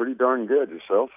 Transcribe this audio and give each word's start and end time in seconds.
pretty 0.00 0.14
darn 0.14 0.46
good. 0.46 0.70
Yourself? 0.70 1.10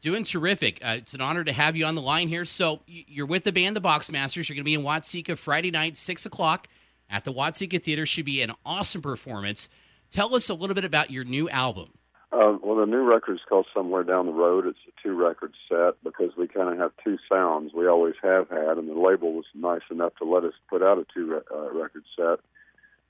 Doing 0.00 0.24
terrific. 0.24 0.84
Uh, 0.84 0.96
it's 0.98 1.14
an 1.14 1.20
honor 1.20 1.44
to 1.44 1.52
have 1.52 1.76
you 1.76 1.84
on 1.84 1.94
the 1.94 2.02
line 2.02 2.26
here. 2.26 2.44
So 2.44 2.80
you're 2.88 3.24
with 3.24 3.44
the 3.44 3.52
band, 3.52 3.76
the 3.76 3.80
Boxmasters. 3.80 4.48
You're 4.48 4.56
going 4.56 4.64
to 4.64 4.64
be 4.64 4.74
in 4.74 4.82
Watseka 4.82 5.38
Friday 5.38 5.70
night, 5.70 5.96
six 5.96 6.26
o'clock 6.26 6.66
at 7.08 7.24
the 7.24 7.32
Watseka 7.32 7.80
Theater. 7.80 8.04
Should 8.04 8.24
be 8.24 8.42
an 8.42 8.50
awesome 8.64 9.00
performance. 9.00 9.68
Tell 10.10 10.34
us 10.34 10.48
a 10.48 10.54
little 10.54 10.74
bit 10.74 10.84
about 10.84 11.12
your 11.12 11.22
new 11.22 11.48
album. 11.50 11.90
Uh, 12.32 12.58
well, 12.64 12.74
the 12.74 12.86
new 12.86 13.04
record 13.04 13.34
is 13.34 13.40
called 13.48 13.66
Somewhere 13.72 14.02
Down 14.02 14.26
the 14.26 14.32
Road. 14.32 14.66
It's 14.66 14.78
a 14.88 15.02
two 15.06 15.14
record 15.14 15.52
set 15.68 15.94
because 16.02 16.32
we 16.36 16.48
kind 16.48 16.68
of 16.68 16.78
have 16.78 16.90
two 17.04 17.18
sounds. 17.30 17.72
We 17.72 17.86
always 17.86 18.14
have 18.24 18.48
had, 18.48 18.76
and 18.76 18.88
the 18.88 18.94
label 18.94 19.34
was 19.34 19.44
nice 19.54 19.86
enough 19.88 20.16
to 20.16 20.24
let 20.24 20.42
us 20.42 20.54
put 20.68 20.82
out 20.82 20.98
a 20.98 21.06
two 21.14 21.40
uh, 21.54 21.72
record 21.72 22.02
set. 22.16 22.40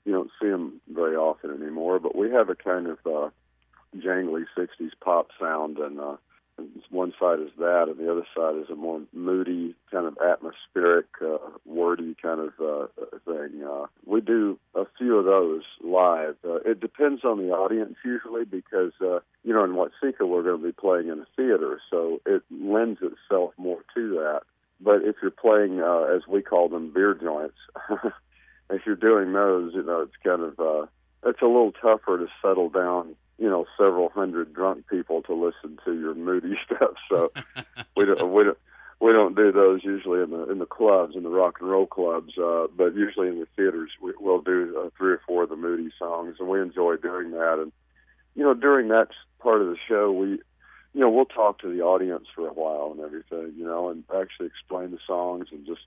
You 0.05 0.13
don't 0.13 0.29
see 0.39 0.47
them 0.47 0.79
very 0.87 1.15
often 1.15 1.49
anymore, 1.59 1.99
but 1.99 2.15
we 2.15 2.29
have 2.29 2.49
a 2.49 2.55
kind 2.55 2.85
of 2.85 2.99
uh, 3.03 3.29
jangly 4.01 4.45
60s 4.57 4.91
pop 5.01 5.29
sound, 5.39 5.77
and 5.77 5.99
uh, 5.99 6.17
one 6.89 7.13
side 7.19 7.39
is 7.39 7.51
that, 7.59 7.85
and 7.87 7.97
the 7.97 8.11
other 8.11 8.25
side 8.35 8.55
is 8.55 8.69
a 8.69 8.75
more 8.75 9.01
moody, 9.13 9.75
kind 9.91 10.07
of 10.07 10.17
atmospheric, 10.17 11.05
uh, 11.21 11.37
wordy 11.65 12.15
kind 12.21 12.39
of 12.39 12.53
uh, 12.59 12.87
thing. 13.25 13.63
Uh, 13.63 13.85
we 14.05 14.21
do 14.21 14.57
a 14.73 14.85
few 14.97 15.17
of 15.17 15.25
those 15.25 15.63
live. 15.83 16.35
Uh, 16.43 16.55
it 16.65 16.79
depends 16.79 17.23
on 17.23 17.37
the 17.37 17.51
audience 17.51 17.95
usually 18.03 18.45
because, 18.45 18.93
uh, 19.01 19.19
you 19.43 19.53
know, 19.53 19.63
in 19.63 19.71
Watseka 19.71 20.27
we're 20.27 20.43
going 20.43 20.61
to 20.61 20.67
be 20.67 20.71
playing 20.71 21.09
in 21.09 21.19
a 21.19 21.27
theater, 21.35 21.79
so 21.89 22.21
it 22.25 22.41
lends 22.49 22.99
itself 23.01 23.53
more 23.57 23.81
to 23.93 24.09
that. 24.15 24.41
But 24.79 25.03
if 25.03 25.15
you're 25.21 25.31
playing, 25.31 25.81
uh, 25.81 26.15
as 26.15 26.21
we 26.27 26.41
call 26.41 26.69
them, 26.69 26.91
beer 26.93 27.13
joints, 27.13 27.57
if 28.69 28.81
you're 28.85 28.95
doing 28.95 29.33
those, 29.33 29.73
you 29.73 29.83
know, 29.83 30.01
it's 30.01 30.15
kind 30.23 30.41
of, 30.41 30.59
uh, 30.59 30.85
it's 31.25 31.41
a 31.41 31.45
little 31.45 31.71
tougher 31.71 32.17
to 32.17 32.27
settle 32.41 32.69
down 32.69 33.15
you 33.37 33.49
know 33.49 33.65
several 33.77 34.09
hundred 34.09 34.53
drunk 34.53 34.87
people 34.87 35.21
to 35.23 35.33
listen 35.33 35.77
to 35.85 35.93
your 35.93 36.15
moody 36.15 36.57
stuff. 36.65 36.95
So 37.09 37.31
we 37.95 38.05
don't 38.05 38.31
we 38.31 38.43
don't 38.43 38.57
we 38.99 39.11
don't 39.11 39.35
do 39.35 39.51
those 39.51 39.83
usually 39.83 40.21
in 40.21 40.31
the 40.31 40.49
in 40.49 40.59
the 40.59 40.65
clubs 40.65 41.15
in 41.15 41.23
the 41.23 41.29
rock 41.29 41.57
and 41.59 41.69
roll 41.69 41.85
clubs, 41.85 42.37
uh, 42.37 42.67
but 42.75 42.95
usually 42.95 43.27
in 43.27 43.39
the 43.39 43.47
theaters 43.55 43.91
we, 44.01 44.13
we'll 44.19 44.41
do 44.41 44.75
uh, 44.85 44.89
three 44.97 45.13
or 45.13 45.21
four 45.27 45.43
of 45.43 45.49
the 45.49 45.55
moody 45.55 45.91
songs, 45.97 46.35
and 46.39 46.47
we 46.47 46.61
enjoy 46.61 46.95
doing 46.97 47.31
that. 47.31 47.59
And 47.61 47.71
you 48.35 48.43
know 48.43 48.53
during 48.53 48.87
that 48.89 49.09
part 49.39 49.61
of 49.61 49.67
the 49.67 49.77
show 49.87 50.11
we. 50.11 50.39
You 50.93 51.03
know, 51.03 51.11
we'll 51.11 51.25
talk 51.25 51.59
to 51.59 51.71
the 51.71 51.81
audience 51.81 52.25
for 52.33 52.47
a 52.47 52.53
while 52.53 52.91
and 52.91 53.01
everything, 53.01 53.53
you 53.55 53.65
know, 53.65 53.89
and 53.89 54.03
actually 54.15 54.47
explain 54.47 54.89
the 54.89 54.97
songs 55.05 55.45
and 55.51 55.63
just 55.63 55.81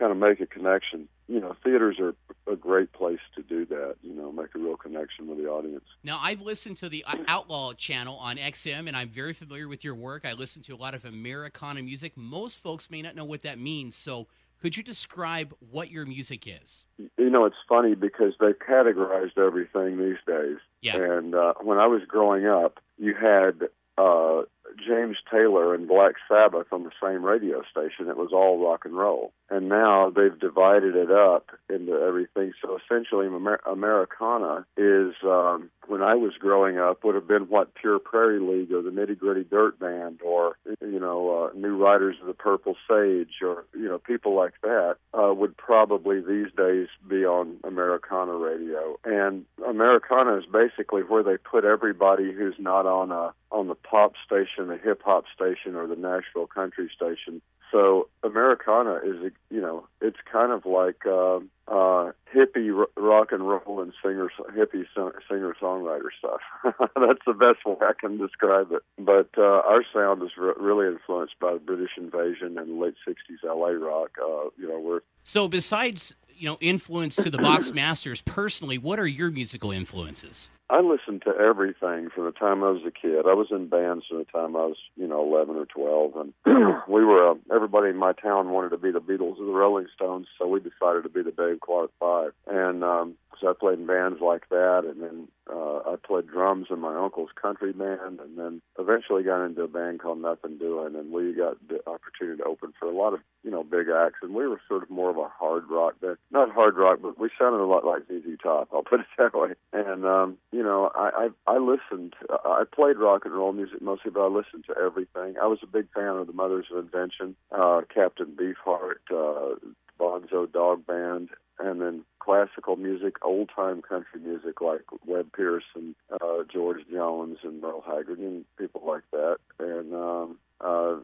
kind 0.00 0.10
of 0.10 0.18
make 0.18 0.40
a 0.40 0.46
connection. 0.46 1.06
You 1.28 1.40
know, 1.40 1.56
theaters 1.64 1.98
are 1.98 2.14
a 2.50 2.56
great 2.56 2.92
place 2.92 3.18
to 3.34 3.42
do 3.42 3.66
that. 3.66 3.96
You 4.02 4.14
know, 4.14 4.30
make 4.30 4.54
a 4.54 4.58
real 4.58 4.76
connection 4.76 5.26
with 5.26 5.38
the 5.38 5.46
audience. 5.48 5.84
Now, 6.04 6.20
I've 6.22 6.40
listened 6.40 6.76
to 6.78 6.88
the 6.88 7.04
Outlaw 7.26 7.72
channel 7.72 8.16
on 8.16 8.36
XM, 8.36 8.86
and 8.86 8.96
I'm 8.96 9.08
very 9.08 9.32
familiar 9.32 9.68
with 9.68 9.84
your 9.84 9.94
work. 9.94 10.24
I 10.24 10.32
listen 10.32 10.62
to 10.62 10.74
a 10.74 10.76
lot 10.76 10.94
of 10.94 11.04
Americana 11.04 11.82
music. 11.82 12.16
Most 12.16 12.58
folks 12.58 12.90
may 12.90 13.02
not 13.02 13.16
know 13.16 13.24
what 13.24 13.42
that 13.42 13.58
means. 13.58 13.96
So, 13.96 14.28
could 14.60 14.76
you 14.76 14.82
describe 14.82 15.54
what 15.58 15.90
your 15.90 16.06
music 16.06 16.46
is? 16.46 16.86
You 16.98 17.30
know, 17.30 17.44
it's 17.44 17.56
funny 17.68 17.94
because 17.94 18.32
they've 18.40 18.58
categorized 18.58 19.36
everything 19.36 19.98
these 19.98 20.16
days. 20.26 20.56
Yeah. 20.80 20.96
And 20.96 21.34
uh, 21.34 21.54
when 21.60 21.78
I 21.78 21.86
was 21.86 22.02
growing 22.08 22.46
up, 22.46 22.78
you 22.96 23.14
had 23.14 23.68
uh, 23.98 24.42
James 24.86 25.16
Taylor 25.30 25.74
and 25.74 25.88
Black 25.88 26.14
Sabbath 26.28 26.66
on 26.72 26.84
the 26.84 26.90
same 27.02 27.24
radio 27.24 27.62
station. 27.70 28.08
It 28.08 28.16
was 28.16 28.30
all 28.32 28.64
rock 28.64 28.84
and 28.84 28.96
roll. 28.96 29.32
And 29.48 29.68
now 29.68 30.10
they've 30.10 30.38
divided 30.38 30.96
it 30.96 31.10
up 31.10 31.50
into 31.68 31.92
everything. 31.92 32.52
So 32.60 32.78
essentially, 32.78 33.26
Amer- 33.26 33.60
Americana 33.64 34.66
is, 34.76 35.14
um, 35.24 35.70
when 35.86 36.02
I 36.02 36.14
was 36.14 36.32
growing 36.38 36.78
up, 36.78 37.04
would 37.04 37.14
have 37.14 37.28
been 37.28 37.42
what 37.42 37.74
Pure 37.74 38.00
Prairie 38.00 38.40
League 38.40 38.72
or 38.72 38.82
the 38.82 38.90
Nitty 38.90 39.18
Gritty 39.18 39.44
Dirt 39.44 39.78
Band 39.78 40.20
or, 40.24 40.56
you 40.80 40.98
know, 40.98 41.50
uh, 41.52 41.56
New 41.56 41.76
Riders 41.76 42.16
of 42.20 42.26
the 42.26 42.34
Purple 42.34 42.74
Sage 42.88 43.40
or, 43.42 43.64
you 43.72 43.88
know, 43.88 43.98
people 43.98 44.34
like 44.34 44.54
that 44.62 44.96
uh, 45.14 45.32
would 45.32 45.56
probably 45.56 46.20
these 46.20 46.52
days 46.56 46.88
be 47.08 47.24
on 47.24 47.58
Americana 47.62 48.34
radio. 48.34 48.98
And 49.04 49.44
Americana 49.64 50.38
is 50.38 50.44
basically 50.46 51.02
where 51.02 51.22
they 51.22 51.36
put 51.36 51.64
everybody 51.64 52.32
who's 52.32 52.56
not 52.58 52.86
on 52.86 53.12
a 53.12 53.32
on 53.52 53.68
the 53.68 53.74
pop 53.74 54.14
station, 54.24 54.55
the 54.64 54.76
hip 54.76 55.02
hop 55.04 55.24
station, 55.34 55.74
or 55.74 55.86
the 55.86 55.96
Nashville 55.96 56.46
country 56.46 56.90
station. 56.94 57.42
So 57.72 58.08
Americana 58.22 59.00
is, 59.04 59.32
you 59.50 59.60
know, 59.60 59.86
it's 60.00 60.18
kind 60.30 60.52
of 60.52 60.66
like 60.66 61.04
uh, 61.04 61.38
uh, 61.68 62.12
hippie 62.32 62.86
rock 62.96 63.32
and 63.32 63.46
roll 63.46 63.80
and 63.82 63.92
singer 64.02 64.30
hippie 64.56 64.84
singer 64.94 65.56
songwriter 65.60 66.08
stuff. 66.16 66.40
That's 66.78 67.24
the 67.26 67.32
best 67.32 67.66
way 67.66 67.74
I 67.80 67.92
can 67.98 68.18
describe 68.18 68.70
it. 68.70 68.82
But 68.98 69.30
uh, 69.36 69.42
our 69.42 69.82
sound 69.92 70.22
is 70.22 70.30
re- 70.38 70.54
really 70.58 70.86
influenced 70.86 71.38
by 71.40 71.54
the 71.54 71.58
British 71.58 71.90
invasion 71.96 72.56
and 72.56 72.78
late 72.78 72.94
'60s 73.06 73.44
LA 73.44 73.70
rock. 73.70 74.10
Uh, 74.20 74.50
you 74.56 74.68
know, 74.68 74.78
we're 74.78 75.00
so 75.22 75.48
besides 75.48 76.14
you 76.36 76.48
know 76.48 76.58
influence 76.60 77.16
to 77.16 77.30
the 77.30 77.38
Boxmasters 77.38 78.24
personally, 78.24 78.78
what 78.78 78.98
are 78.98 79.06
your 79.06 79.30
musical 79.30 79.70
influences? 79.70 80.48
I 80.68 80.80
listened 80.80 81.22
to 81.22 81.30
everything 81.30 82.10
from 82.10 82.24
the 82.24 82.32
time 82.32 82.64
I 82.64 82.70
was 82.70 82.82
a 82.84 82.90
kid. 82.90 83.26
I 83.26 83.34
was 83.34 83.48
in 83.52 83.68
bands 83.68 84.04
from 84.08 84.18
the 84.18 84.24
time 84.24 84.56
I 84.56 84.66
was, 84.66 84.76
you 84.96 85.06
know, 85.06 85.22
11 85.22 85.54
or 85.54 85.66
12, 85.66 86.16
and 86.16 86.32
we 86.88 87.04
were. 87.04 87.30
Uh, 87.30 87.34
everybody 87.54 87.90
in 87.90 87.96
my 87.96 88.12
town 88.12 88.50
wanted 88.50 88.70
to 88.70 88.76
be 88.76 88.90
the 88.90 89.00
Beatles 89.00 89.38
or 89.38 89.46
the 89.46 89.52
Rolling 89.52 89.86
Stones, 89.94 90.26
so 90.36 90.48
we 90.48 90.58
decided 90.58 91.04
to 91.04 91.08
be 91.08 91.22
the 91.22 91.30
Dave 91.30 91.60
Clark 91.60 91.92
Five. 92.00 92.32
And 92.48 92.82
um, 92.82 93.14
so 93.40 93.48
I 93.48 93.52
played 93.58 93.78
in 93.78 93.86
bands 93.86 94.20
like 94.20 94.48
that, 94.48 94.84
and 94.84 95.02
then 95.02 95.28
uh, 95.50 95.78
I 95.92 95.96
played 96.04 96.26
drums 96.26 96.66
in 96.70 96.80
my 96.80 96.96
uncle's 96.96 97.30
country 97.40 97.72
band, 97.72 98.20
and 98.20 98.36
then 98.36 98.62
eventually 98.78 99.22
got 99.22 99.44
into 99.44 99.62
a 99.62 99.68
band 99.68 100.00
called 100.00 100.20
Nothing 100.20 100.58
Doing, 100.58 100.96
and 100.96 101.12
we 101.12 101.32
got 101.32 101.56
the 101.68 101.80
opportunity 101.88 102.42
to 102.42 102.48
open 102.48 102.72
for 102.78 102.86
a 102.88 102.96
lot 102.96 103.14
of 103.14 103.20
you 103.44 103.50
know 103.50 103.62
big 103.62 103.86
acts, 103.88 104.18
and 104.22 104.34
we 104.34 104.46
were 104.46 104.60
sort 104.68 104.82
of 104.82 104.90
more 104.90 105.10
of 105.10 105.18
a 105.18 105.28
hard 105.28 105.64
rock 105.70 106.00
band, 106.00 106.16
not 106.30 106.50
hard 106.50 106.76
rock, 106.76 106.98
but 107.02 107.18
we 107.18 107.30
sounded 107.38 107.60
a 107.60 107.66
lot 107.66 107.84
like 107.84 108.02
ZZ 108.08 108.38
Top. 108.42 108.68
I'll 108.72 108.82
put 108.82 109.00
it 109.00 109.06
that 109.18 109.34
way. 109.34 109.54
And 109.72 110.04
um, 110.04 110.38
you 110.52 110.62
know, 110.62 110.90
I 110.94 111.28
I, 111.46 111.52
I 111.54 111.58
listened. 111.58 112.14
I 112.30 112.64
played 112.72 112.96
rock 112.96 113.24
and 113.24 113.34
roll 113.34 113.52
music 113.52 113.80
mostly, 113.80 114.10
but 114.10 114.24
I 114.24 114.28
listened 114.28 114.64
to 114.68 114.74
everything. 114.76 115.34
I 115.40 115.46
was 115.46 115.58
a 115.62 115.66
big 115.66 115.86
fan 115.94 116.16
of 116.16 116.26
the 116.26 116.32
Mothers 116.32 116.66
of 116.72 116.78
Invention, 116.78 117.36
uh, 117.52 117.82
Captain 117.92 118.36
Beefheart, 118.36 119.00
uh, 119.10 119.56
Bonzo 119.98 120.50
Dog 120.50 120.86
Band, 120.86 121.30
and 121.58 121.80
then 121.80 122.04
classical 122.26 122.74
music, 122.74 123.24
old 123.24 123.50
time 123.54 123.80
country 123.82 124.20
music 124.20 124.60
like 124.60 124.82
Webb 125.06 125.32
Pierce 125.34 125.64
and 125.76 125.94
uh, 126.20 126.42
George 126.52 126.80
Jones 126.92 127.38
and 127.44 127.60
Merle 127.60 127.84
Haggard 127.86 128.18
and 128.18 128.44
people 128.58 128.82
like 128.84 129.04
that. 129.12 129.36
And 129.60 129.94
um, 129.94 130.38
uh, 130.60 130.96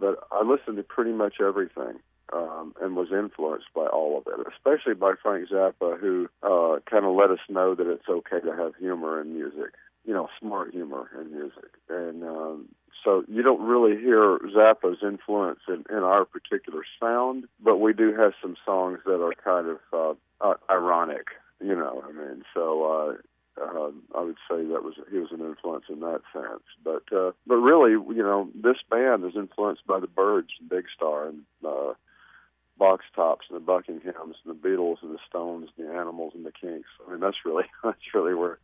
but 0.00 0.26
I 0.32 0.42
listened 0.42 0.76
to 0.76 0.82
pretty 0.82 1.12
much 1.12 1.34
everything. 1.40 2.00
Um, 2.32 2.74
and 2.80 2.96
was 2.96 3.12
influenced 3.12 3.66
by 3.74 3.86
all 3.86 4.16
of 4.16 4.26
it, 4.26 4.46
especially 4.50 4.94
by 4.94 5.12
Frank 5.22 5.50
Zappa, 5.50 6.00
who 6.00 6.28
uh, 6.42 6.80
kind 6.90 7.04
of 7.04 7.14
let 7.14 7.30
us 7.30 7.38
know 7.50 7.74
that 7.74 7.86
it's 7.86 8.08
okay 8.08 8.40
to 8.40 8.56
have 8.56 8.74
humor 8.76 9.20
in 9.20 9.34
music, 9.34 9.74
you 10.06 10.14
know, 10.14 10.28
smart 10.40 10.72
humor 10.72 11.10
in 11.20 11.30
music. 11.30 11.70
And 11.90 12.24
um, 12.24 12.68
so 13.04 13.24
you 13.28 13.42
don't 13.42 13.60
really 13.60 13.96
hear 14.00 14.38
Zappa's 14.56 15.02
influence 15.02 15.60
in, 15.68 15.84
in 15.90 16.02
our 16.02 16.24
particular 16.24 16.82
sound, 17.00 17.44
but 17.62 17.76
we 17.76 17.92
do 17.92 18.14
have 18.14 18.32
some 18.40 18.56
songs 18.64 19.00
that 19.04 19.22
are 19.22 19.34
kind 19.44 19.68
of 19.68 19.78
uh, 19.92 20.46
uh, 20.46 20.54
ironic, 20.70 21.28
you 21.60 21.74
know. 21.74 22.02
I 22.08 22.12
mean, 22.12 22.42
so 22.54 22.84
uh, 22.84 23.60
uh, 23.60 23.90
I 24.16 24.22
would 24.22 24.36
say 24.50 24.64
that 24.64 24.82
was 24.82 24.94
he 25.10 25.18
was 25.18 25.32
an 25.32 25.40
influence 25.40 25.84
in 25.88 26.00
that 26.00 26.22
sense. 26.32 26.64
But 26.82 27.04
uh, 27.16 27.32
but 27.46 27.56
really, 27.56 27.92
you 27.92 28.22
know, 28.22 28.48
this 28.54 28.78
band 28.90 29.24
is 29.24 29.36
influenced 29.36 29.86
by 29.86 30.00
the 30.00 30.06
Byrds 30.06 30.50
and 30.58 30.68
Big 30.68 30.86
Star 30.94 31.28
and 31.28 31.42
uh, 31.66 31.94
Box 32.78 33.04
Tops 33.14 33.46
and 33.50 33.56
the 33.56 33.64
Buckinghams 33.64 34.34
and 34.44 34.46
the 34.46 34.68
Beatles 34.68 35.02
and 35.02 35.14
the 35.14 35.18
Stones 35.28 35.68
and 35.76 35.86
the 35.86 35.92
Animals 35.92 36.32
and 36.34 36.44
the 36.44 36.52
Kinks. 36.52 36.88
I 37.06 37.12
mean, 37.12 37.20
that's 37.20 37.44
really 37.44 37.64
that's 37.84 38.14
really 38.14 38.34
where 38.34 38.58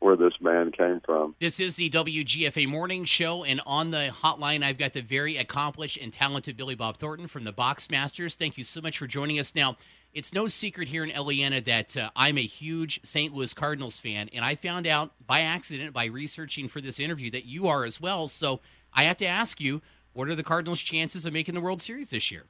where 0.00 0.16
this 0.16 0.34
man 0.40 0.70
came 0.72 1.00
from. 1.04 1.34
This 1.40 1.58
is 1.58 1.76
the 1.76 1.90
WGFA 1.90 2.68
Morning 2.68 3.04
Show, 3.04 3.44
and 3.44 3.60
on 3.66 3.90
the 3.90 4.10
hotline, 4.22 4.62
I've 4.62 4.78
got 4.78 4.92
the 4.92 5.00
very 5.00 5.36
accomplished 5.36 5.98
and 6.00 6.12
talented 6.12 6.56
Billy 6.56 6.74
Bob 6.74 6.96
Thornton 6.96 7.26
from 7.26 7.44
the 7.44 7.52
Boxmasters. 7.52 8.34
Thank 8.34 8.56
you 8.56 8.64
so 8.64 8.80
much 8.80 8.98
for 8.98 9.06
joining 9.06 9.38
us. 9.38 9.54
Now, 9.54 9.76
it's 10.12 10.32
no 10.32 10.46
secret 10.46 10.88
here 10.88 11.04
in 11.04 11.10
Illiana 11.10 11.64
that 11.64 11.96
uh, 11.96 12.10
I'm 12.16 12.38
a 12.38 12.42
huge 12.42 13.00
St. 13.04 13.34
Louis 13.34 13.52
Cardinals 13.52 13.98
fan, 13.98 14.30
and 14.32 14.44
I 14.44 14.54
found 14.54 14.86
out 14.86 15.12
by 15.26 15.40
accident 15.40 15.92
by 15.92 16.06
researching 16.06 16.68
for 16.68 16.80
this 16.80 16.98
interview 16.98 17.30
that 17.32 17.44
you 17.44 17.68
are 17.68 17.84
as 17.84 18.00
well. 18.00 18.28
So 18.28 18.60
I 18.92 19.04
have 19.04 19.16
to 19.18 19.26
ask 19.26 19.60
you, 19.60 19.82
what 20.12 20.28
are 20.28 20.34
the 20.34 20.42
Cardinals' 20.42 20.80
chances 20.80 21.26
of 21.26 21.32
making 21.32 21.54
the 21.54 21.60
World 21.60 21.82
Series 21.82 22.10
this 22.10 22.30
year? 22.30 22.46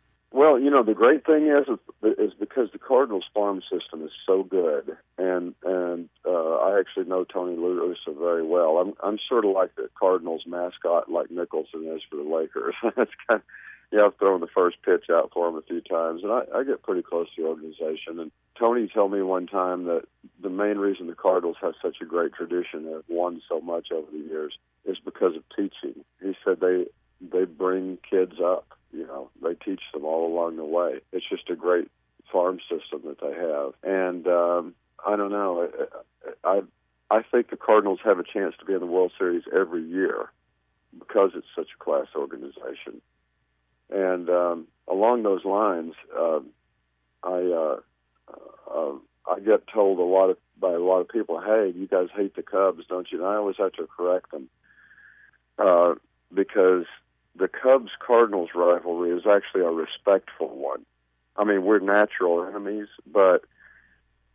Well, 0.49 0.59
you 0.59 0.71
know, 0.71 0.83
the 0.83 0.95
great 0.95 1.27
thing 1.27 1.47
is 1.49 1.69
is 2.19 2.33
because 2.41 2.69
the 2.73 2.79
Cardinals 2.79 3.27
farm 3.35 3.61
system 3.71 4.03
is 4.03 4.13
so 4.27 4.45
good, 4.45 4.97
and 5.19 5.55
and 5.63 6.09
uh, 6.27 6.55
I 6.55 6.81
actually 6.81 7.05
know 7.05 7.25
Tony 7.25 7.55
La 7.55 7.69
Russa 7.69 8.19
very 8.19 8.43
well. 8.43 8.79
I'm 8.79 8.95
I'm 9.05 9.19
sort 9.29 9.45
of 9.45 9.51
like 9.51 9.77
the 9.77 9.91
Cardinals 10.01 10.45
mascot, 10.47 11.11
like 11.11 11.31
Nicholson 11.31 11.87
is 11.95 12.01
for 12.09 12.17
the 12.17 12.23
Lakers. 12.23 12.75
it's 12.83 13.13
kind 13.29 13.41
of, 13.41 13.43
yeah, 13.93 14.07
I've 14.07 14.17
thrown 14.17 14.41
the 14.41 14.47
first 14.47 14.79
pitch 14.83 15.11
out 15.13 15.33
for 15.35 15.49
him 15.49 15.57
a 15.57 15.63
few 15.63 15.83
times, 15.83 16.23
and 16.23 16.33
I, 16.33 16.45
I 16.55 16.65
get 16.65 16.83
pretty 16.83 17.03
close 17.03 17.27
to 17.37 17.43
the 17.43 17.49
organization. 17.49 18.19
And 18.19 18.31
Tony 18.59 18.89
told 18.89 19.13
me 19.13 19.21
one 19.21 19.49
time 19.49 19.85
that 19.85 20.05
the 20.43 20.49
main 20.49 20.79
reason 20.79 21.09
the 21.09 21.15
Cardinals 21.15 21.57
have 21.61 21.75
such 21.83 21.99
a 22.01 22.07
great 22.07 22.33
tradition 22.33 22.87
and 22.87 22.95
have 22.95 23.05
won 23.09 23.43
so 23.51 23.61
much 23.61 23.89
over 23.93 24.11
the 24.11 24.27
years 24.31 24.57
is 24.87 24.97
because 25.05 25.37
of 25.37 25.43
teaching. 25.55 26.03
He 26.23 26.35
said 26.43 26.61
they 26.61 26.87
they 27.21 27.45
bring 27.45 27.99
kids 28.09 28.37
up 28.43 28.78
you 28.93 29.07
know, 29.07 29.31
they 29.43 29.55
teach 29.55 29.83
them 29.93 30.05
all 30.05 30.27
along 30.33 30.57
the 30.57 30.65
way. 30.65 31.01
It's 31.13 31.29
just 31.29 31.51
a 31.51 31.57
great 31.57 31.91
farm 32.33 32.59
system 32.61 33.03
that 33.07 33.21
they 33.21 33.35
have, 33.35 33.75
and 33.83 34.27
um, 34.27 34.75
I 35.07 35.17
don't 35.17 35.31
know. 35.31 35.69
I, 36.45 36.63
I 37.11 37.23
think 37.23 37.51
the 37.51 37.57
Cardinals 37.57 38.01
have 38.05 38.19
a 38.19 38.25
chance 38.25 38.55
to 38.59 38.65
be 38.65 38.75
in 38.75 38.81
the 38.81 38.87
World 38.87 39.13
Series 39.19 39.45
every 39.55 39.83
year 39.83 40.31
because 40.99 41.31
it's 41.35 41.47
such 41.55 41.69
a 41.75 41.85
class 41.85 42.07
organization. 42.15 43.01
And 43.91 44.29
um, 44.29 44.67
along 44.87 45.23
those 45.23 45.45
lines, 45.45 45.95
uh, 46.19 46.41
I 47.23 47.29
uh, 47.29 47.77
uh, 48.71 48.93
I 49.31 49.41
get 49.41 49.67
told 49.73 49.99
a 49.99 50.03
lot 50.03 50.31
of 50.31 50.37
by 50.61 50.73
a 50.73 50.79
lot 50.79 51.01
of 51.01 51.09
people, 51.09 51.41
"Hey, 51.41 51.73
you 51.75 51.87
guys 51.87 52.09
hate 52.15 52.37
the 52.37 52.43
Cubs, 52.43 52.85
don't 52.89 53.11
you?" 53.11 53.19
And 53.19 53.27
I 53.27 53.37
always 53.37 53.57
have 53.57 53.73
to 53.73 53.87
correct 53.87 54.31
them 54.31 54.49
uh, 55.59 55.95
because 56.33 56.85
the 57.39 57.49
Cubs 57.49 57.91
Cardinals 58.05 58.51
rivalry 58.55 59.11
is 59.11 59.25
actually 59.27 59.63
a 59.63 59.71
respectful 59.71 60.49
one. 60.49 60.85
I 61.37 61.45
mean, 61.45 61.65
we're 61.65 61.79
natural 61.79 62.45
enemies, 62.45 62.89
but 63.07 63.45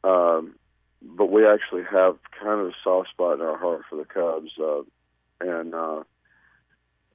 um, 0.03 0.55
but 1.01 1.25
we 1.25 1.45
actually 1.45 1.83
have 1.83 2.17
kind 2.39 2.61
of 2.61 2.67
a 2.67 2.75
soft 2.83 3.09
spot 3.09 3.39
in 3.39 3.45
our 3.45 3.57
heart 3.57 3.83
for 3.89 3.97
the 3.97 4.05
Cubs, 4.05 4.51
uh, 4.59 4.83
and 5.41 5.75
uh, 5.75 6.03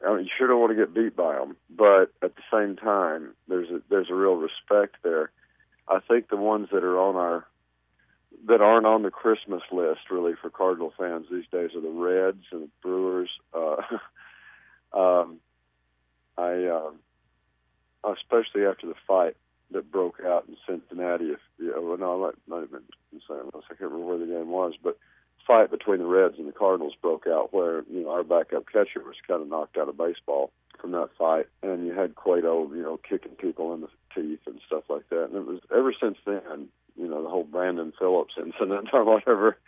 I 0.07 0.15
mean, 0.15 0.25
you 0.25 0.31
sure 0.37 0.47
don't 0.47 0.61
want 0.61 0.77
to 0.77 0.77
get 0.77 0.95
beat 0.95 1.17
by 1.17 1.37
them, 1.37 1.57
but 1.71 2.13
at 2.23 2.37
the 2.37 2.43
same 2.53 2.77
time, 2.77 3.35
there's 3.49 3.71
a, 3.71 3.81
there's 3.89 4.11
a 4.11 4.15
real 4.15 4.37
respect 4.37 4.97
there. 5.03 5.31
I 5.89 6.01
think 6.01 6.29
the 6.29 6.37
ones 6.37 6.69
that 6.71 6.85
are 6.85 6.99
on 6.99 7.17
our 7.17 7.47
that 8.47 8.61
aren't 8.61 8.87
on 8.87 9.03
the 9.03 9.11
Christmas 9.11 9.63
list 9.73 10.01
really 10.11 10.35
for 10.41 10.51
Cardinal 10.51 10.93
fans 10.99 11.27
these 11.31 11.49
days 11.51 11.71
are 11.75 11.81
the 11.81 11.89
Reds 11.89 12.45
and 12.53 12.65
the 12.65 12.71
Brewers. 12.83 13.31
Uh, 13.55 13.77
um, 14.97 15.41
I 16.39 16.65
uh, 16.67 18.13
especially 18.13 18.65
after 18.65 18.87
the 18.87 18.95
fight 19.07 19.37
that 19.73 19.91
broke 19.91 20.21
out 20.25 20.47
in 20.49 20.57
Cincinnati. 20.67 21.27
If 21.27 21.41
you 21.59 21.73
know, 21.73 21.97
no, 21.97 22.19
not, 22.19 22.35
not 22.47 22.65
even 22.65 22.83
in 23.13 23.21
St. 23.21 23.43
Louis. 23.53 23.65
I 23.71 23.75
can't 23.75 23.91
remember 23.91 24.07
where 24.07 24.19
the 24.19 24.27
game 24.27 24.49
was, 24.49 24.75
but 24.83 24.97
fight 25.47 25.71
between 25.71 25.99
the 25.99 26.07
Reds 26.07 26.37
and 26.39 26.49
the 26.49 26.53
Cardinals 26.53 26.95
broke 27.01 27.27
out, 27.27 27.53
where 27.53 27.83
you 27.91 28.05
know 28.05 28.11
our 28.11 28.25
backup 28.25 28.67
catcher 28.67 29.03
was 29.05 29.17
kind 29.27 29.43
of 29.43 29.49
knocked 29.49 29.77
out 29.77 29.89
of 29.89 29.99
baseball 29.99 30.51
from 30.81 30.93
that 30.93 31.11
fight, 31.19 31.47
and 31.63 31.87
you 31.87 31.93
had 31.93 32.15
Cueto, 32.15 32.71
you 32.73 32.83
know, 32.83 32.99
kicking 33.09 33.33
people 33.33 33.75
in 33.75 33.81
the 33.81 33.89
teeth 34.15 34.41
and 34.47 34.61
stuff 34.67 34.85
like 34.89 35.09
that. 35.11 35.25
And 35.25 35.35
it 35.35 35.47
was 35.47 35.61
ever 35.75 35.93
since 36.01 36.19
then, 36.25 36.69
you 36.97 37.09
know, 37.09 37.23
the 37.23 37.29
whole 37.29 37.45
Brandon 37.45 37.93
Phillips 37.99 38.35
incident 38.39 38.91
or 38.93 39.05
whatever. 39.05 39.59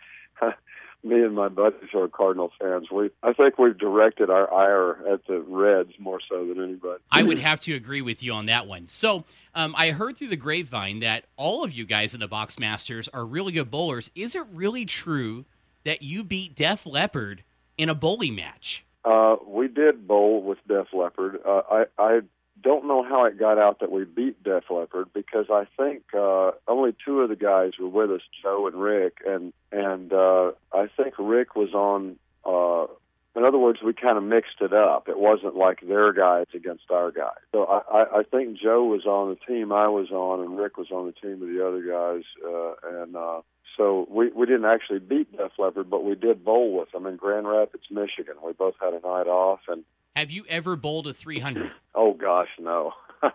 Me 1.03 1.23
and 1.23 1.35
my 1.35 1.49
buddies 1.49 1.89
who 1.91 1.99
are 1.99 2.07
Cardinal 2.07 2.51
fans, 2.59 2.91
we 2.91 3.09
I 3.23 3.33
think 3.33 3.57
we've 3.57 3.77
directed 3.77 4.29
our 4.29 4.53
ire 4.53 4.97
at 5.11 5.25
the 5.25 5.39
Reds 5.39 5.93
more 5.97 6.19
so 6.29 6.45
than 6.45 6.63
anybody. 6.63 7.01
I 7.11 7.23
would 7.23 7.39
have 7.39 7.59
to 7.61 7.73
agree 7.73 8.01
with 8.01 8.21
you 8.21 8.33
on 8.33 8.45
that 8.45 8.67
one. 8.67 8.85
So 8.87 9.25
um, 9.55 9.73
I 9.77 9.91
heard 9.91 10.17
through 10.17 10.27
the 10.27 10.35
grapevine 10.35 10.99
that 10.99 11.25
all 11.37 11.63
of 11.63 11.73
you 11.73 11.85
guys 11.85 12.13
in 12.13 12.19
the 12.19 12.27
Boxmasters 12.27 13.09
are 13.13 13.25
really 13.25 13.51
good 13.51 13.71
bowlers. 13.71 14.11
Is 14.13 14.35
it 14.35 14.43
really 14.53 14.85
true 14.85 15.45
that 15.83 16.03
you 16.03 16.23
beat 16.23 16.55
Def 16.55 16.85
Leppard 16.85 17.43
in 17.77 17.89
a 17.89 17.95
bowling 17.95 18.35
match? 18.35 18.85
Uh, 19.03 19.37
we 19.47 19.67
did 19.67 20.07
bowl 20.07 20.43
with 20.43 20.59
Def 20.67 20.87
Leppard. 20.93 21.39
Uh, 21.43 21.61
I, 21.71 21.83
I 21.97 22.19
don't 22.61 22.87
know 22.87 23.03
how 23.03 23.25
it 23.25 23.37
got 23.39 23.57
out 23.57 23.79
that 23.79 23.91
we 23.91 24.05
beat 24.05 24.43
Def 24.43 24.65
Leppard 24.69 25.09
because 25.13 25.47
I 25.49 25.65
think 25.77 26.03
uh, 26.13 26.51
only 26.67 26.95
two 27.05 27.21
of 27.21 27.29
the 27.29 27.35
guys 27.35 27.71
were 27.79 27.87
with 27.87 28.11
us, 28.11 28.21
Joe 28.41 28.67
and 28.67 28.75
Rick, 28.75 29.17
and 29.25 29.53
and 29.71 30.11
uh, 30.11 30.51
I 30.73 30.87
think 30.95 31.15
Rick 31.17 31.55
was 31.55 31.73
on. 31.73 32.17
Uh, 32.43 32.91
in 33.35 33.45
other 33.45 33.57
words, 33.57 33.79
we 33.83 33.93
kind 33.93 34.17
of 34.17 34.23
mixed 34.23 34.61
it 34.61 34.73
up. 34.73 35.07
It 35.07 35.19
wasn't 35.19 35.55
like 35.55 35.79
their 35.87 36.11
guys 36.11 36.47
against 36.53 36.91
our 36.91 37.11
guys. 37.11 37.39
So 37.53 37.63
I, 37.63 37.81
I, 37.91 38.19
I 38.19 38.23
think 38.23 38.57
Joe 38.59 38.83
was 38.83 39.05
on 39.05 39.29
the 39.29 39.53
team 39.53 39.71
I 39.71 39.87
was 39.87 40.11
on, 40.11 40.41
and 40.41 40.57
Rick 40.57 40.77
was 40.77 40.91
on 40.91 41.05
the 41.05 41.13
team 41.13 41.41
of 41.41 41.47
the 41.47 41.65
other 41.65 41.81
guys, 41.81 42.23
uh, 42.45 43.01
and 43.01 43.15
uh, 43.15 43.41
so 43.77 44.07
we 44.09 44.29
we 44.31 44.45
didn't 44.45 44.65
actually 44.65 44.99
beat 44.99 45.35
Def 45.35 45.51
Leppard, 45.57 45.89
but 45.89 46.03
we 46.03 46.15
did 46.15 46.43
bowl 46.43 46.77
with 46.77 46.91
them 46.91 47.05
in 47.05 47.15
Grand 47.15 47.47
Rapids, 47.47 47.85
Michigan. 47.89 48.35
We 48.45 48.53
both 48.53 48.75
had 48.81 48.93
a 48.93 48.99
night 48.99 49.27
off, 49.27 49.61
and 49.67 49.83
have 50.15 50.29
you 50.29 50.43
ever 50.49 50.75
bowled 50.75 51.07
a 51.07 51.13
300? 51.13 51.71
Oh 51.95 52.13
gosh, 52.13 52.49
no. 52.59 52.91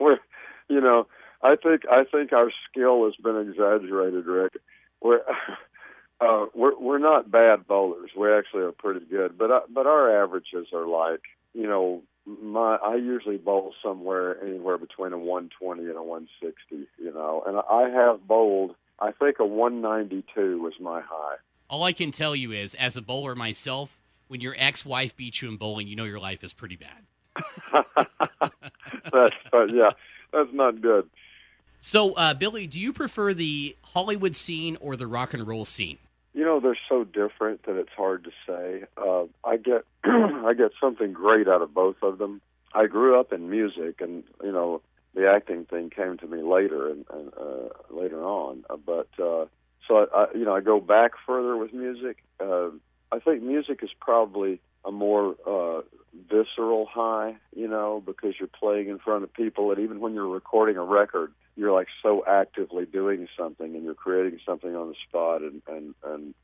we're, 0.00 0.18
you 0.68 0.80
know, 0.80 1.06
I 1.42 1.56
think 1.56 1.82
I 1.90 2.04
think 2.04 2.32
our 2.32 2.50
skill 2.70 3.04
has 3.04 3.14
been 3.22 3.36
exaggerated, 3.36 4.26
Rick. 4.26 4.52
We're 5.02 5.20
uh, 6.22 6.46
we're 6.54 6.78
we're 6.78 6.98
not 6.98 7.30
bad 7.30 7.66
bowlers. 7.66 8.10
We 8.16 8.32
actually 8.32 8.62
are 8.62 8.72
pretty 8.72 9.04
good, 9.06 9.36
but 9.36 9.50
uh, 9.50 9.60
but 9.68 9.86
our 9.86 10.22
averages 10.22 10.68
are 10.72 10.86
like, 10.86 11.22
you 11.52 11.66
know, 11.66 12.02
my 12.26 12.76
I 12.76 12.96
usually 12.96 13.38
bowl 13.38 13.74
somewhere 13.82 14.42
anywhere 14.42 14.78
between 14.78 15.12
a 15.12 15.18
120 15.18 15.82
and 15.82 15.96
a 15.96 16.02
160, 16.02 16.88
you 16.98 17.12
know, 17.12 17.42
and 17.46 17.56
I 17.58 17.88
have 17.90 18.26
bowled. 18.26 18.74
I 19.00 19.10
think 19.10 19.40
a 19.40 19.46
192 19.46 20.62
was 20.62 20.74
my 20.80 21.00
high. 21.00 21.36
All 21.68 21.82
I 21.82 21.92
can 21.92 22.12
tell 22.12 22.36
you 22.36 22.52
is, 22.52 22.74
as 22.74 22.96
a 22.96 23.02
bowler 23.02 23.34
myself, 23.34 24.00
when 24.28 24.40
your 24.40 24.54
ex-wife 24.56 25.16
beats 25.16 25.42
you 25.42 25.48
in 25.48 25.56
bowling, 25.56 25.88
you 25.88 25.96
know 25.96 26.04
your 26.04 26.20
life 26.20 26.44
is 26.44 26.52
pretty 26.52 26.76
bad. 26.76 27.02
that's 29.12 29.34
uh, 29.52 29.64
yeah, 29.64 29.90
that's 30.32 30.52
not 30.52 30.80
good. 30.80 31.08
So, 31.80 32.12
uh, 32.12 32.32
Billy, 32.34 32.68
do 32.68 32.80
you 32.80 32.92
prefer 32.92 33.34
the 33.34 33.76
Hollywood 33.82 34.36
scene 34.36 34.78
or 34.80 34.94
the 34.94 35.08
rock 35.08 35.34
and 35.34 35.44
roll 35.44 35.64
scene? 35.64 35.98
You 36.42 36.48
know, 36.48 36.58
they're 36.58 36.76
so 36.88 37.04
different 37.04 37.66
that 37.66 37.76
it's 37.76 37.92
hard 37.96 38.24
to 38.24 38.30
say. 38.48 38.82
Uh, 38.96 39.26
I 39.48 39.58
get 39.58 39.84
I 40.04 40.54
get 40.58 40.72
something 40.80 41.12
great 41.12 41.46
out 41.46 41.62
of 41.62 41.72
both 41.72 41.94
of 42.02 42.18
them. 42.18 42.40
I 42.74 42.86
grew 42.86 43.20
up 43.20 43.32
in 43.32 43.48
music, 43.48 44.00
and 44.00 44.24
you 44.42 44.50
know, 44.50 44.82
the 45.14 45.30
acting 45.30 45.66
thing 45.66 45.90
came 45.90 46.18
to 46.18 46.26
me 46.26 46.42
later 46.42 46.90
and, 46.90 47.04
and 47.14 47.32
uh, 47.40 47.68
later 47.90 48.24
on. 48.24 48.64
Uh, 48.68 48.74
but 48.76 49.06
uh, 49.20 49.44
so 49.86 49.98
I, 49.98 50.06
I, 50.12 50.26
you 50.34 50.44
know, 50.44 50.52
I 50.52 50.62
go 50.62 50.80
back 50.80 51.12
further 51.24 51.56
with 51.56 51.72
music. 51.72 52.24
Uh, 52.40 52.70
I 53.12 53.20
think 53.20 53.44
music 53.44 53.78
is 53.84 53.90
probably 54.00 54.60
a 54.84 54.90
more 54.90 55.36
uh, 55.46 55.82
visceral 56.28 56.86
high, 56.86 57.36
you 57.54 57.68
know, 57.68 58.02
because 58.04 58.34
you're 58.40 58.48
playing 58.48 58.88
in 58.88 58.98
front 58.98 59.22
of 59.22 59.32
people, 59.32 59.70
and 59.70 59.78
even 59.78 60.00
when 60.00 60.12
you're 60.14 60.26
recording 60.26 60.76
a 60.76 60.82
record, 60.82 61.32
you're 61.62 61.72
like 61.72 61.86
so 62.02 62.24
actively 62.26 62.86
doing 62.86 63.28
something, 63.38 63.72
and 63.76 63.84
you're 63.84 63.94
creating 63.94 64.40
something 64.44 64.74
on 64.74 64.88
the 64.88 64.96
spot, 65.08 65.42
and 65.42 65.62
and 65.68 65.94
and 66.04 66.34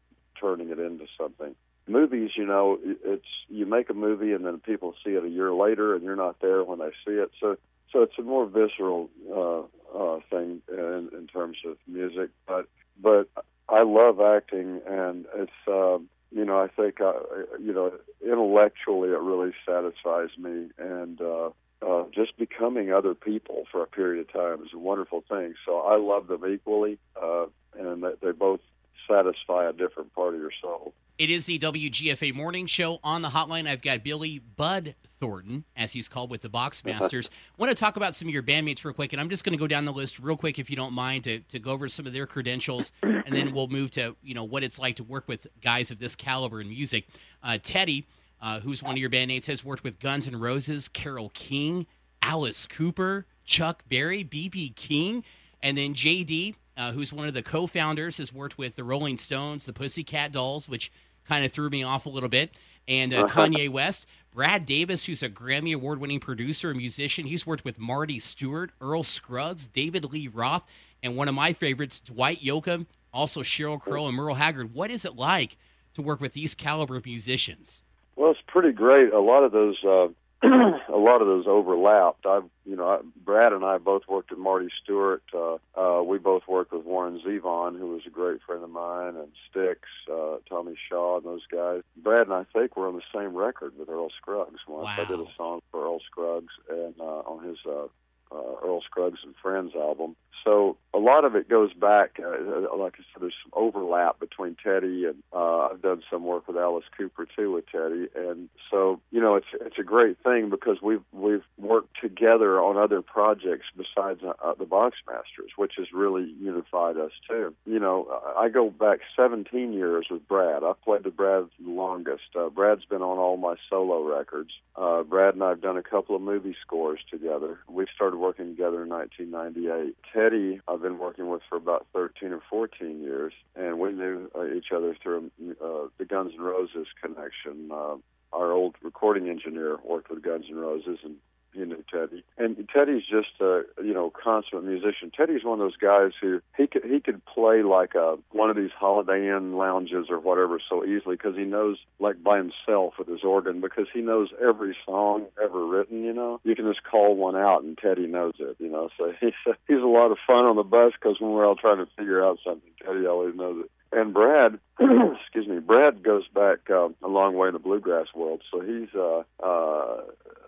turning 0.41 0.71
it 0.71 0.79
into 0.79 1.07
something. 1.21 1.57
Movies, 1.89 2.31
you 2.37 2.47
know, 2.47 2.79
it's 2.85 3.27
you 3.49 3.67
make 3.67 3.91
a 3.91 3.95
movie, 3.95 4.33
and 4.33 4.47
then 4.47 4.61
people 4.61 4.95
see 5.05 5.11
it 5.11 5.25
a 5.25 5.29
year 5.29 5.53
later, 5.53 5.97
and 5.97 6.05
you're 6.05 6.15
not 6.15 6.39
there 6.41 6.63
when 6.63 6.79
they 6.79 6.93
see 7.05 7.15
it. 7.15 7.33
So, 7.41 7.57
so 7.93 8.03
it's 8.03 8.17
a 8.17 8.23
more 8.23 8.47
visceral 8.47 9.11
uh, 9.29 9.63
uh, 9.99 10.21
thing 10.31 10.63
in, 10.71 11.09
in 11.13 11.27
terms 11.27 11.57
of 11.67 11.77
music, 11.89 12.31
but 12.47 12.69
but 13.03 13.29
I 13.69 13.83
love 13.83 14.21
acting, 14.21 14.81
and 14.87 15.27
it's. 15.35 15.61
Uh, 15.67 15.99
you 16.31 16.45
know, 16.45 16.59
I 16.61 16.69
think, 16.69 17.01
uh, 17.01 17.15
you 17.59 17.73
know, 17.73 17.91
intellectually 18.23 19.09
it 19.09 19.19
really 19.19 19.53
satisfies 19.67 20.29
me. 20.37 20.69
And 20.77 21.19
uh, 21.23 21.49
uh, 21.87 22.05
just 22.15 22.37
becoming 22.37 22.93
other 22.93 23.15
people 23.15 23.65
for 23.71 23.83
a 23.83 23.87
period 23.87 24.21
of 24.21 24.33
time 24.33 24.65
is 24.65 24.73
a 24.75 24.79
wonderful 24.79 25.23
thing. 25.29 25.55
So 25.65 25.79
I 25.79 25.97
love 25.97 26.27
them 26.27 26.45
equally, 26.47 26.99
uh, 27.21 27.47
and 27.79 28.05
they 28.23 28.33
both 28.33 28.61
satisfy 29.09 29.69
a 29.69 29.73
different 29.73 30.15
part 30.15 30.35
of 30.35 30.41
your 30.41 30.51
soul. 30.61 30.93
It 31.19 31.31
is 31.31 31.47
the 31.47 31.59
WGFA 31.59 32.33
Morning 32.33 32.67
Show. 32.67 33.01
On 33.03 33.23
the 33.23 33.31
hotline, 33.31 33.69
I've 33.69 33.83
got 33.83 34.05
Billy 34.05 34.39
Bud 34.39 34.95
Thornton, 35.05 35.65
as 35.77 35.93
he's 35.93 36.09
called 36.09 36.31
with 36.31 36.43
the 36.43 36.49
Boxmasters. 36.49 37.29
Want 37.59 37.71
to 37.71 37.75
talk 37.75 37.97
about 37.97 38.15
some 38.15 38.29
of 38.29 38.35
your 38.35 38.43
bandmates 38.45 38.85
real 38.85 38.95
quick, 38.95 39.13
and 39.13 39.21
I'm 39.21 39.29
just 39.29 39.43
going 39.43 39.53
to 39.53 39.59
go 39.59 39.67
down 39.67 39.85
the 39.85 39.93
list 39.93 40.21
real 40.21 40.37
quick, 40.37 40.61
if 40.61 40.71
you 40.71 40.77
don't 40.77 40.93
mind, 40.93 41.25
to, 41.25 41.41
to 41.41 41.59
go 41.59 41.73
over 41.73 41.89
some 41.89 42.07
of 42.07 42.13
their 42.13 42.27
credentials, 42.27 42.93
and 43.03 43.35
then 43.35 43.53
we'll 43.53 43.67
move 43.67 43.91
to 43.93 44.15
you 44.23 44.33
know 44.33 44.45
what 44.45 44.63
it's 44.63 44.79
like 44.79 44.95
to 44.97 45.05
work 45.05 45.27
with 45.27 45.49
guys 45.61 45.91
of 45.91 45.99
this 45.99 46.15
caliber 46.15 46.61
in 46.61 46.69
music. 46.69 47.09
Uh, 47.43 47.59
Teddy, 47.61 48.07
uh, 48.41 48.61
who's 48.61 48.83
one 48.83 48.93
of 48.93 48.99
your 48.99 49.11
bandmates, 49.11 49.47
has 49.47 49.65
worked 49.65 49.85
with 49.85 49.99
Guns 49.99 50.27
N' 50.27 50.37
Roses, 50.37 50.89
Carole 50.89 51.31
King, 51.31 51.87
Alice 52.23 52.67
Cooper, 52.67 53.27
Chuck 53.45 53.83
Berry, 53.89 54.25
BB 54.25 54.75
King, 54.77 55.25
and 55.63 55.77
then 55.77 55.95
JD. 55.95 56.55
Uh, 56.77 56.93
who's 56.93 57.13
one 57.13 57.27
of 57.27 57.35
the 57.35 57.43
co-founders, 57.43 58.19
has 58.19 58.33
worked 58.33 58.57
with 58.57 58.77
the 58.77 58.85
Rolling 58.85 59.17
Stones, 59.17 59.65
the 59.65 59.73
Pussycat 59.73 60.31
Dolls, 60.31 60.69
which 60.69 60.93
kind 61.27 61.45
of 61.45 61.51
threw 61.51 61.69
me 61.71 61.83
off 61.83 62.07
a 62.07 62.09
little 62.09 62.29
bit. 62.29 62.53
And 62.87 63.13
uh, 63.13 63.27
Kanye 63.27 63.69
West, 63.69 64.07
Brad 64.33 64.65
Davis, 64.65 65.07
who's 65.07 65.23
a 65.23 65.29
Grammy 65.29 65.75
Award 65.75 65.99
winning 65.99 66.21
producer 66.21 66.71
and 66.71 66.79
musician. 66.79 67.27
He's 67.27 67.45
worked 67.45 67.65
with 67.65 67.81
Marty 67.81 68.21
Stuart, 68.21 68.71
Earl 68.81 69.03
Scruggs, 69.03 69.67
David 69.67 70.05
Lee 70.13 70.29
Roth, 70.29 70.63
and 71.03 71.17
one 71.17 71.27
of 71.27 71.35
my 71.35 71.53
favorites, 71.53 71.99
Dwight 71.99 72.41
Yoakam, 72.41 72.87
also 73.13 73.43
Sheryl 73.43 73.81
Crow 73.81 74.07
and 74.07 74.17
Merle 74.17 74.37
Haggard. 74.37 74.73
What 74.73 74.91
is 74.91 75.05
it 75.05 75.17
like 75.17 75.57
to 75.95 76.03
work 76.03 76.21
with 76.21 76.33
these 76.33 76.55
caliber 76.55 76.97
of 76.97 77.07
musicians? 77.07 77.83
Well, 78.19 78.33
it's 78.33 78.41
pretty 78.49 78.73
great. 78.73 79.13
A 79.13 79.21
lot 79.21 79.45
of 79.45 79.53
those 79.53 79.77
uh, 79.85 80.09
a 80.43 80.97
lot 80.97 81.21
of 81.21 81.29
those 81.29 81.47
overlapped. 81.47 82.27
I've, 82.27 82.49
you 82.65 82.75
know, 82.75 82.89
I, 82.89 82.99
Brad 83.25 83.53
and 83.53 83.65
I 83.65 83.79
both 83.79 84.03
worked 84.09 84.31
with 84.31 84.41
Marty 84.41 84.69
Stuart. 84.83 85.23
Uh, 85.33 85.59
uh, 85.77 86.03
we 86.03 86.19
both 86.19 86.43
worked 86.49 86.73
with 86.73 86.85
Warren 86.85 87.21
Zevon, 87.25 87.79
who 87.79 87.87
was 87.87 88.03
a 88.09 88.11
great 88.11 88.41
friend 88.45 88.65
of 88.65 88.71
mine, 88.71 89.15
and 89.17 89.29
Styx, 89.49 89.81
uh, 90.13 90.39
Tommy 90.49 90.75
Shaw, 90.89 91.19
and 91.19 91.27
those 91.27 91.47
guys. 91.51 91.83
Brad 91.97 92.27
and 92.27 92.35
I 92.35 92.45
think 92.53 92.77
were 92.77 92.89
on 92.89 92.97
the 92.97 93.03
same 93.15 93.37
record 93.37 93.73
with 93.79 93.89
Earl 93.89 94.11
Scruggs 94.21 94.61
once. 94.67 94.87
Wow. 94.87 94.97
I 94.97 95.05
did 95.05 95.21
a 95.21 95.33
song 95.37 95.61
for 95.71 95.85
Earl 95.85 96.01
Scruggs 96.01 96.53
and 96.69 96.95
uh, 97.01 97.23
on 97.27 97.45
his 97.45 97.59
uh, 97.69 97.87
uh, 98.33 98.67
Earl 98.67 98.83
Scruggs 98.83 99.21
and 99.25 99.35
Friends 99.43 99.73
album. 99.75 100.17
So 100.45 100.77
a 100.95 100.99
lot 100.99 101.25
of 101.25 101.35
it 101.35 101.49
goes 101.49 101.73
back, 101.75 102.19
uh, 102.25 102.77
like 102.77 102.95
I 102.95 103.05
said, 103.13 103.21
there's 103.21 103.35
some 103.43 103.53
overlap 103.53 104.19
between 104.19 104.57
Teddy 104.63 105.05
and 105.05 105.23
uh, 105.33 105.69
I've 105.69 105.83
done 105.83 106.03
some 106.11 106.25
work 106.25 106.49
with 106.49 106.57
Alice 106.57 106.85
Cooper 106.97 107.27
too 107.37 107.53
with 107.53 107.67
Teddy, 107.71 108.09
and 108.17 108.49
so 108.71 109.01
you 109.11 109.21
know 109.21 109.37
it's 109.37 109.47
it's 109.61 109.79
a 109.79 109.83
great 109.83 110.17
thing 110.23 110.51
because 110.51 110.79
we've 110.83 111.03
we've 111.13 111.45
worked 111.59 112.01
together 112.01 112.61
on 112.61 112.77
other 112.77 113.03
projects 113.03 113.67
besides 113.77 114.21
uh, 114.23 114.55
the 114.59 114.65
Boxmasters, 114.65 115.53
which 115.57 115.75
has 115.77 115.89
really 115.93 116.35
unified 116.41 116.97
us 116.97 117.13
too. 117.29 117.55
You 117.67 117.79
know, 117.79 118.07
I 118.37 118.49
go 118.49 118.71
back 118.71 119.01
17 119.17 119.73
years 119.73 120.07
with 120.11 120.27
Brad. 120.29 120.65
I've 120.65 120.81
played 120.83 121.05
with 121.05 121.17
Brad 121.17 121.49
the 121.61 121.71
longest. 121.71 122.35
Uh, 122.39 122.49
Brad's 122.49 122.85
been 122.85 123.03
on 123.03 123.19
all 123.19 123.37
my 123.37 123.57
solo 123.69 124.03
records. 124.03 124.51
Uh, 124.77 125.03
Brad 125.03 125.35
and 125.35 125.43
I've 125.43 125.61
done 125.61 125.77
a 125.77 125.83
couple 125.83 126.15
of 126.15 126.23
movie 126.23 126.57
scores 126.63 127.01
together. 127.11 127.59
We 127.69 127.87
started 127.95 128.18
working 128.19 128.49
together 128.49 128.83
in 128.83 128.89
1998. 128.89 129.97
Teddy, 130.13 130.61
I've 130.69 130.83
been 130.83 130.99
working 130.99 131.29
with 131.29 131.43
for 131.49 131.57
about 131.57 131.87
13 131.93 132.33
or 132.33 132.41
14 132.51 133.01
years, 133.01 133.33
and 133.57 133.79
we 133.79 133.93
knew 133.93 134.31
uh, 134.35 134.47
each 134.47 134.73
other 134.75 134.97
through 135.03 135.31
uh, 135.63 135.89
the 135.99 136.05
Guns 136.05 136.33
N' 136.35 136.43
Roses 136.43 136.87
connection. 137.01 137.71
Uh, 137.73 137.97
our 138.33 138.53
old 138.53 138.77
recording 138.83 139.29
engineer 139.29 139.79
worked 139.85 140.11
with 140.11 140.23
Guns 140.23 140.47
N' 140.51 140.57
Roses, 140.57 140.99
and 141.03 141.17
knew 141.65 141.85
Teddy. 141.93 142.25
And 142.37 142.69
Teddy's 142.73 143.03
just 143.03 143.41
a 143.41 143.63
you 143.83 143.95
know 143.95 144.11
consummate 144.11 144.65
musician. 144.65 145.11
Teddy's 145.15 145.45
one 145.45 145.61
of 145.61 145.65
those 145.65 145.77
guys 145.77 146.13
who 146.21 146.41
he 146.57 146.67
could 146.67 146.85
he 146.85 147.01
could 147.01 147.25
play 147.27 147.63
like 147.63 147.95
a 147.95 148.17
one 148.31 148.51
of 148.51 148.57
these 148.57 148.71
Holiday 148.79 149.29
Inn 149.29 149.57
lounges 149.57 150.07
or 150.11 150.19
whatever 150.19 150.61
so 150.69 150.85
easily 150.85 151.17
because 151.17 151.37
he 151.37 151.45
knows 151.45 151.79
like 151.99 152.23
by 152.23 152.39
himself 152.39 152.95
with 152.99 153.09
his 153.09 153.25
organ 153.25 153.61
because 153.61 153.87
he 153.93 154.01
knows 154.01 154.29
every 154.43 154.77
song 154.85 155.27
ever 155.43 155.67
written. 155.67 156.05
You 156.05 156.13
know, 156.13 156.41
you 156.45 156.55
can 156.55 156.67
just 156.67 156.85
call 156.85 157.17
one 157.17 157.37
out 157.37 157.63
and 157.63 157.77
Teddy 157.79 158.07
knows 158.07 158.35
it. 158.39 158.57
You 158.59 158.71
know, 158.71 158.89
so 158.99 159.13
he's 159.21 159.33
he's 159.67 159.79
a 159.79 159.87
lot 159.87 160.11
of 160.11 160.19
fun 160.27 160.45
on 160.45 160.57
the 160.57 160.63
bus 160.63 160.93
because 161.01 161.21
when 161.21 161.33
we're 161.33 161.47
all 161.47 161.57
trying 161.57 161.79
to 161.79 161.91
figure 161.97 162.25
out 162.25 162.39
something, 162.45 162.71
Teddy 162.85 163.07
always 163.07 163.35
knows 163.35 163.65
it. 163.65 163.71
And 163.91 164.13
Brad, 164.13 164.59
excuse 164.81 165.47
me, 165.47 165.61
Brad 165.61 166.03
goes 166.03 166.29
back 166.29 166.59
uh, 166.71 166.89
a 167.03 167.09
long 167.09 167.37
way 167.37 167.49
in 167.49 167.55
the 167.55 167.59
bluegrass 167.59 168.09
world. 168.15 168.43
So 168.51 168.61
he's, 168.61 168.89
uh, 168.95 169.23
uh, 169.43 170.03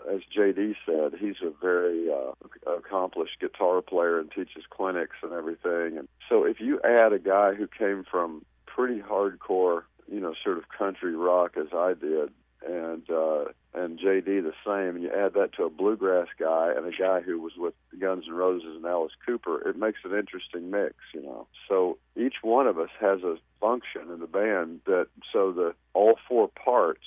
as 0.09 0.21
JD 0.37 0.76
said, 0.87 1.19
he's 1.19 1.37
a 1.42 1.50
very 1.61 2.09
uh, 2.11 2.71
accomplished 2.71 3.40
guitar 3.40 3.83
player 3.83 4.19
and 4.19 4.30
teaches 4.30 4.64
clinics 4.71 5.16
and 5.23 5.33
everything. 5.33 5.99
And 5.99 6.09
so 6.28 6.45
if 6.45 6.61
you 6.61 6.80
add 6.83 7.12
a 7.12 7.19
guy 7.19 7.54
who 7.54 7.66
came 7.66 8.04
from 8.11 8.45
pretty 8.66 9.00
hardcore, 9.00 9.83
you 10.11 10.21
know, 10.21 10.35
sort 10.42 10.59
of 10.59 10.64
country 10.69 11.14
rock 11.14 11.57
as 11.57 11.69
I 11.73 11.95
did, 11.95 12.30
and 12.66 13.09
uh, 13.11 13.45
and 13.73 13.99
JD 13.99 14.25
the 14.25 14.52
same, 14.66 14.97
and 14.97 15.02
you 15.02 15.11
add 15.11 15.35
that 15.35 15.54
to 15.54 15.64
a 15.64 15.71
bluegrass 15.71 16.28
guy 16.38 16.73
and 16.76 16.87
a 16.87 16.97
guy 16.97 17.21
who 17.21 17.40
was 17.40 17.52
with 17.57 17.75
Guns 17.99 18.25
N' 18.28 18.35
Roses 18.35 18.76
and 18.76 18.85
Alice 18.85 19.12
Cooper, 19.25 19.66
it 19.69 19.76
makes 19.76 20.00
an 20.04 20.16
interesting 20.16 20.71
mix, 20.71 20.95
you 21.14 21.23
know. 21.23 21.47
So 21.69 21.99
each 22.16 22.37
one 22.42 22.66
of 22.66 22.78
us 22.78 22.90
has 23.00 23.23
a 23.23 23.37
function 23.61 24.11
in 24.12 24.21
the 24.21 24.26
band 24.26 24.80
that 24.87 25.07
so 25.33 25.52
the 25.52 25.75
all 25.95 26.19
four 26.28 26.49
parts 26.49 27.04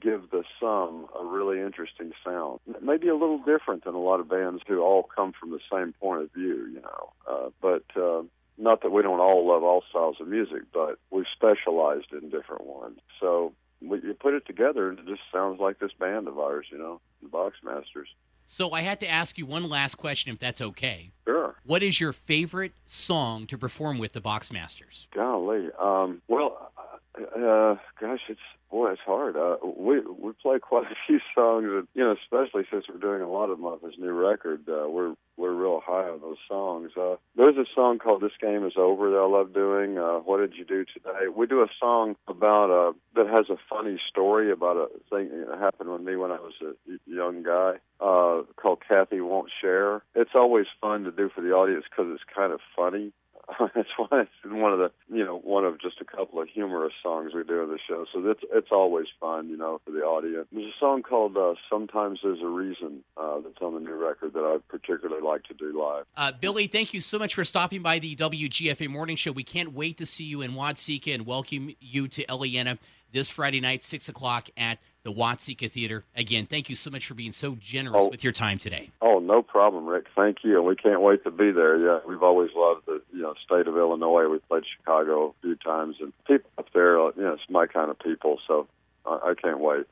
give 0.00 0.30
the 0.30 0.44
sum 0.60 1.06
a 1.18 1.24
really 1.24 1.60
interesting 1.60 2.12
sound. 2.24 2.60
Maybe 2.80 3.08
a 3.08 3.14
little 3.14 3.38
different 3.38 3.84
than 3.84 3.94
a 3.94 4.00
lot 4.00 4.20
of 4.20 4.28
bands 4.28 4.62
who 4.66 4.80
all 4.80 5.02
come 5.02 5.32
from 5.38 5.50
the 5.50 5.60
same 5.70 5.92
point 6.00 6.22
of 6.22 6.32
view, 6.32 6.68
you 6.72 6.80
know. 6.80 7.12
Uh, 7.28 7.50
but 7.60 7.84
uh, 8.00 8.22
not 8.56 8.82
that 8.82 8.90
we 8.90 9.02
don't 9.02 9.20
all 9.20 9.46
love 9.46 9.62
all 9.62 9.82
styles 9.90 10.16
of 10.20 10.28
music, 10.28 10.62
but 10.72 10.98
we've 11.10 11.24
specialized 11.34 12.12
in 12.12 12.30
different 12.30 12.66
ones. 12.66 12.98
So 13.20 13.52
you 13.80 14.14
put 14.18 14.34
it 14.34 14.46
together 14.46 14.88
and 14.88 14.98
it 14.98 15.06
just 15.06 15.22
sounds 15.32 15.60
like 15.60 15.78
this 15.78 15.92
band 15.98 16.28
of 16.28 16.38
ours, 16.38 16.66
you 16.70 16.78
know, 16.78 17.00
the 17.22 17.28
Boxmasters. 17.28 18.08
So 18.50 18.72
I 18.72 18.80
had 18.80 18.98
to 19.00 19.08
ask 19.08 19.36
you 19.36 19.44
one 19.44 19.68
last 19.68 19.96
question, 19.96 20.32
if 20.32 20.38
that's 20.38 20.60
okay. 20.60 21.10
Sure. 21.26 21.54
What 21.64 21.82
is 21.82 22.00
your 22.00 22.14
favorite 22.14 22.72
song 22.86 23.46
to 23.48 23.58
perform 23.58 23.98
with 23.98 24.14
the 24.14 24.22
Boxmasters? 24.22 25.06
Golly, 25.14 25.68
um, 25.78 26.22
well, 26.28 26.67
uh, 27.36 27.76
gosh, 28.00 28.20
it's 28.28 28.40
boy, 28.70 28.92
it's 28.92 29.00
hard. 29.04 29.36
Uh, 29.36 29.56
we 29.76 30.00
we 30.00 30.32
play 30.42 30.58
quite 30.58 30.86
a 30.86 30.94
few 31.06 31.20
songs, 31.34 31.66
and 31.66 31.88
you 31.94 32.04
know, 32.04 32.14
especially 32.22 32.64
since 32.70 32.84
we're 32.88 32.98
doing 33.00 33.22
a 33.22 33.30
lot 33.30 33.50
of 33.50 33.58
them 33.58 33.66
off 33.66 33.82
his 33.82 33.98
new 33.98 34.12
record, 34.12 34.68
uh, 34.68 34.88
we're 34.88 35.14
we're 35.36 35.52
real 35.52 35.80
high 35.84 36.08
on 36.08 36.20
those 36.20 36.36
songs. 36.48 36.90
Uh, 36.96 37.16
there's 37.36 37.56
a 37.56 37.66
song 37.74 37.98
called 37.98 38.22
"This 38.22 38.32
Game 38.40 38.66
Is 38.66 38.74
Over" 38.76 39.10
that 39.10 39.16
I 39.16 39.26
love 39.26 39.54
doing. 39.54 39.98
Uh, 39.98 40.18
what 40.18 40.38
did 40.38 40.54
you 40.56 40.64
do 40.64 40.84
today? 40.84 41.28
We 41.34 41.46
do 41.46 41.62
a 41.62 41.68
song 41.80 42.16
about 42.26 42.70
uh, 42.70 42.92
that 43.14 43.28
has 43.28 43.46
a 43.50 43.58
funny 43.68 43.98
story 44.08 44.50
about 44.50 44.76
a 44.76 44.88
thing 45.10 45.30
that 45.48 45.58
happened 45.58 45.90
with 45.90 46.02
me 46.02 46.16
when 46.16 46.30
I 46.30 46.38
was 46.38 46.54
a 46.62 46.74
young 47.06 47.42
guy 47.42 47.74
uh, 48.00 48.42
called 48.56 48.82
"Kathy 48.86 49.20
Won't 49.20 49.50
Share." 49.60 50.02
It's 50.14 50.34
always 50.34 50.66
fun 50.80 51.04
to 51.04 51.10
do 51.10 51.30
for 51.34 51.40
the 51.40 51.52
audience 51.52 51.84
because 51.90 52.12
it's 52.12 52.24
kind 52.34 52.52
of 52.52 52.60
funny. 52.76 53.12
That's 53.74 53.88
why 53.96 54.22
it's 54.22 54.30
one 54.44 54.72
of 54.72 54.78
the 54.78 54.90
you 55.10 55.24
know 55.24 55.38
one 55.38 55.64
of 55.64 55.80
just 55.80 56.00
a 56.00 56.04
couple 56.04 56.40
of 56.40 56.48
humorous 56.48 56.92
songs 57.02 57.32
we 57.34 57.44
do 57.44 57.62
in 57.62 57.70
the 57.70 57.78
show. 57.88 58.04
So 58.12 58.20
it's 58.28 58.42
it's 58.52 58.68
always 58.70 59.06
fun, 59.18 59.48
you 59.48 59.56
know, 59.56 59.80
for 59.84 59.90
the 59.90 60.00
audience. 60.00 60.46
There's 60.52 60.66
a 60.66 60.78
song 60.78 61.02
called 61.02 61.36
uh, 61.36 61.54
"Sometimes 61.70 62.20
There's 62.22 62.42
a 62.42 62.46
Reason" 62.46 63.02
uh, 63.16 63.40
that's 63.40 63.60
on 63.62 63.74
the 63.74 63.80
new 63.80 63.94
record 63.94 64.34
that 64.34 64.40
I 64.40 64.58
particularly 64.68 65.22
like 65.22 65.44
to 65.44 65.54
do 65.54 65.78
live. 65.80 66.04
Uh, 66.16 66.32
Billy, 66.38 66.66
thank 66.66 66.92
you 66.92 67.00
so 67.00 67.18
much 67.18 67.34
for 67.34 67.44
stopping 67.44 67.82
by 67.82 67.98
the 67.98 68.14
WGFA 68.16 68.88
Morning 68.88 69.16
Show. 69.16 69.32
We 69.32 69.44
can't 69.44 69.72
wait 69.72 69.96
to 69.98 70.06
see 70.06 70.24
you 70.24 70.42
in 70.42 70.52
Watseka 70.52 71.14
and 71.14 71.24
welcome 71.24 71.74
you 71.80 72.06
to 72.08 72.26
Illiana 72.26 72.78
this 73.12 73.30
Friday 73.30 73.60
night, 73.60 73.82
six 73.82 74.08
o'clock 74.08 74.50
at 74.56 74.78
the 75.08 75.14
Watseka 75.14 75.70
Theater. 75.70 76.04
Again, 76.14 76.44
thank 76.44 76.68
you 76.68 76.76
so 76.76 76.90
much 76.90 77.06
for 77.06 77.14
being 77.14 77.32
so 77.32 77.56
generous 77.58 78.04
oh. 78.04 78.10
with 78.10 78.22
your 78.22 78.32
time 78.32 78.58
today. 78.58 78.90
Oh, 79.00 79.20
no 79.20 79.40
problem, 79.40 79.86
Rick. 79.86 80.04
Thank 80.14 80.38
you. 80.44 80.62
We 80.62 80.76
can't 80.76 81.00
wait 81.00 81.24
to 81.24 81.30
be 81.30 81.50
there. 81.50 81.78
Yeah, 81.78 82.00
we've 82.06 82.22
always 82.22 82.50
loved 82.54 82.84
the 82.86 83.00
you 83.12 83.22
know 83.22 83.32
state 83.42 83.66
of 83.66 83.76
Illinois. 83.76 84.28
We've 84.28 84.46
played 84.48 84.64
Chicago 84.76 85.28
a 85.28 85.40
few 85.40 85.56
times, 85.56 85.96
and 86.00 86.12
people 86.26 86.50
up 86.58 86.66
there, 86.74 86.96
you 86.96 87.12
know, 87.16 87.32
it's 87.32 87.42
my 87.48 87.66
kind 87.66 87.90
of 87.90 87.98
people. 87.98 88.38
So 88.46 88.68
I, 89.06 89.30
I 89.30 89.34
can't 89.40 89.60
wait. 89.60 89.86